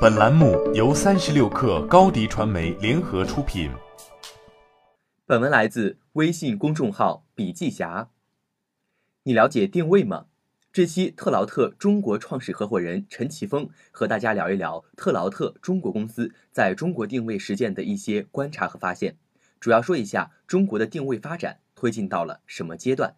[0.00, 3.68] 本栏目由三十六氪高低传媒联合出品。
[5.26, 8.08] 本文来自微信公众号“笔记侠”。
[9.24, 10.26] 你了解定位吗？
[10.72, 19.16] 这期特劳特中国创始合伙人陈奇峰和大家聊一聊特劳特中国公司在中国定位实践的一些观察和发现，
[19.58, 23.16] 主要说一下中国的定位发展推进到了什么阶段。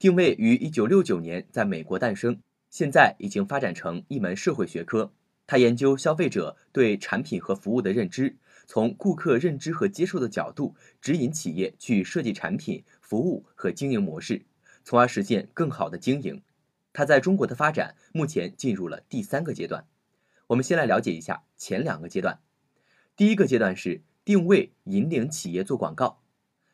[0.00, 2.40] 定位于一九六九年在美国诞生，
[2.70, 5.12] 现在已经发展成一门社会学科。
[5.46, 14.44] 他研究消费者对产品和服务的认知，从顾客认知和接受的角度，指引企业去设计产品、服务和经营模式，
[14.82, 16.42] 从而实现更好的经营。
[16.92, 19.86] 他在中国的发展目前进入了第三个阶段。
[20.48, 22.40] 我们先来了解一下前两个阶段。
[23.16, 26.22] 第一个阶段是定位引领企业做广告。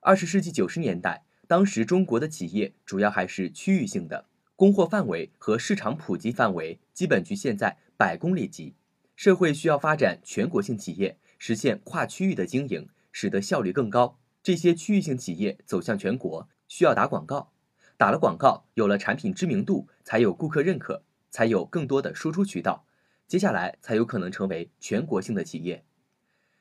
[0.00, 4.26] 二十世纪九十年代，当时中国的企业主要还是区域性的。
[4.56, 8.74] 供货范围和市场普及范围基本局限在百公里级，
[9.14, 14.18] 社会需要发展全国性企业，实现跨区域的经营，使得效率更高。
[14.42, 17.52] 这些区域性企业走向全国，需要打广告，
[17.96, 22.84] 打了广告，有了产品知名度，才有顾客认可，才有更多的输出渠道，
[23.28, 25.84] 接下来才有可能成为全国性的企业。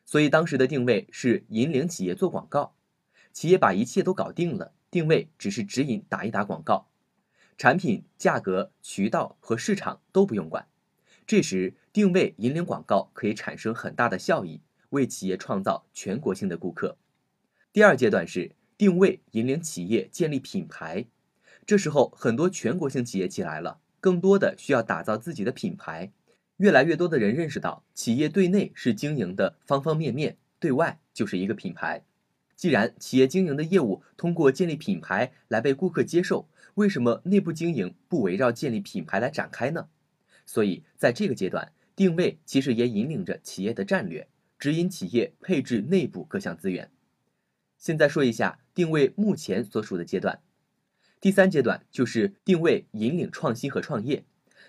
[0.05, 2.75] 所以当时的定位是引领企业做广告，
[3.31, 6.87] 企业把一切都搞定了，定位只是指引打一打广告。
[7.57, 10.67] 产品、价格、渠道和市场都不用管，
[11.25, 16.97] 这时定位引领广告可以产生很大的效益，为企业创造全国性的顾客。
[17.71, 21.05] 第二阶段是定位引领企业建立品牌，
[21.65, 26.11] 这时候很多全国性企业起来了，更多的需要打造自己的品牌。
[26.57, 32.03] 越来越多的人认识到，企业对内是经营的方方面面，对外就是一个品牌。
[32.55, 39.87] 既然企业经营的业务通过建立品牌来被顾客接受，为什么内部经营不围绕建立品牌来展开呢？
[40.45, 44.27] 所以在这个阶段，定位其实也引领着企业的战略，
[44.59, 46.91] 指引企业配置内部各项资源。
[47.77, 50.39] 现在说一下定位目前所属的阶段，
[51.19, 54.25] 第三阶段就是定位引领创新和创业。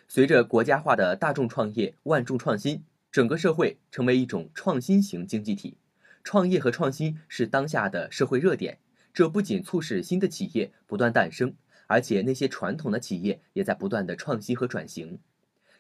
[0.06, 5.78] 随着国家化的大众创业、万众创新，整个社会成为一种创新型经济体。
[6.22, 8.78] 创业和创新是当下的社会热点，
[9.12, 11.54] 这不仅促使新的企业不断诞生，
[11.86, 15.18] 而且那些传统的企业也在不断的创新和转型。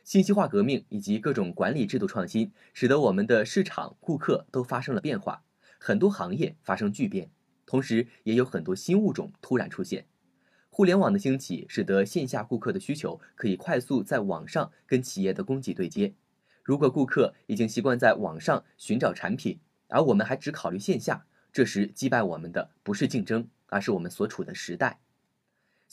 [0.04, 5.42] 信息化革命以及各种管理制度创新，使得我们的市场、顾客都发生了变化，
[5.78, 7.30] 很多行业发生巨变，
[7.64, 10.06] 同时也有很多新物种突然出现。
[10.68, 16.12] 互联网的兴起，使得线下顾客的需求可以快速在网上跟企业的供给对接。
[16.62, 25.00] 如果顾客已经习惯在网上寻找产品，而我们还只考虑线下，这时击败我们的不是竞争，而是我们所处的时代。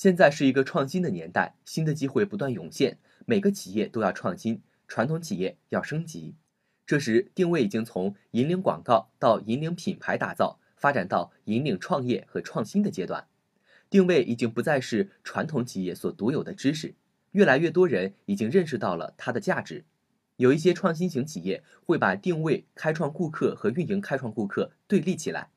[0.02, 2.98] 现在是一个创新的年代，新的机会不断涌现，
[3.28, 6.34] 每个企业都要创新，传统企业要升级。
[6.88, 13.28] 这时定位已经从引领广告到引领品牌打造，发展到引领创业和创新的阶段。
[13.92, 16.96] 定位已经不再是传统企业所独有的知识，
[17.34, 19.86] 越来越多人已经认识到了它的价值。
[20.38, 25.52] 有一些创新型企业会把定位、开创顾客和运营开创顾客对立起来。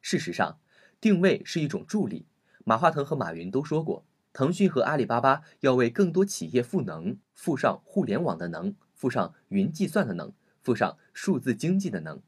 [0.00, 0.58] 事实上，
[1.02, 2.24] 定位是一种助力。
[2.64, 10.32] 马化腾和马云都说过，腾讯和阿里巴巴要为更多企业赋能，附上互联网的能，附上云计算的能，
[10.62, 12.20] 附上数字经济的能。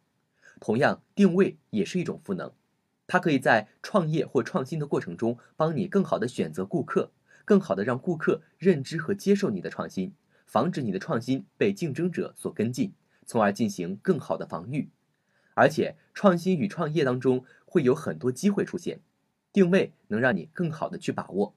[0.58, 2.52] 同样，定位也是一种赋能，
[3.06, 7.10] 它可以在创业或创新的过程中，帮你更好的选择顾客，
[7.44, 10.12] 更好的让顾客认知和接受你的创新。
[10.44, 12.92] 防止你的创新被竞争者所跟进，
[13.24, 14.90] 从而进行更好的防御。
[15.54, 19.00] 而且，创新与创业当中会有很多机会出现，
[19.52, 21.54] 定位能让你更好的去把握。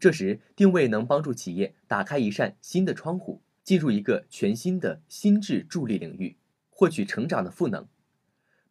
[0.00, 6.36] 这时，定位能帮助企业打开一扇新的窗户，进入一个全新的心智助力领域，
[6.70, 7.86] 获取成长的赋能。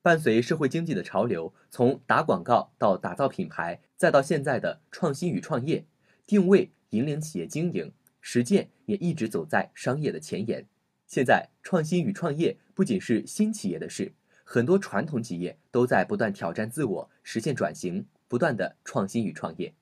[0.02, 5.86] 伴随社会经济的潮流，从打广告到打造品牌，再到现在的创新与创业，
[6.26, 7.92] 定位引领企业经营。
[8.22, 10.66] 实践也一直走在商业的前沿。
[11.08, 14.13] 现在，创新与创业不仅是新企业的事，
[14.44, 19.74] 很多传统企业都在不断挑战自我，实现转型，不断的创新与创业。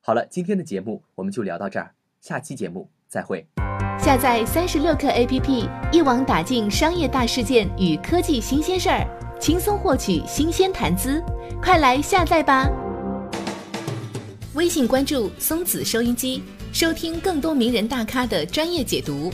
[0.00, 3.46] 好了，今天的节目我们就聊到这儿，下期节目再会。
[3.98, 9.06] 下载三十六课 APP，一网打尽商业大事件与科技新鲜事儿，
[9.40, 11.22] 轻松获取新鲜谈资，
[11.62, 12.68] 快来下载吧！
[14.54, 16.42] 微信关注松子收音机。
[16.72, 19.30] 收听更多名人大咖的专业解读。